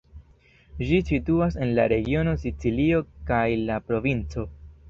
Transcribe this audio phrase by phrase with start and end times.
[0.91, 4.49] Ĝi situas en la regiono Sicilio kaj la provinco.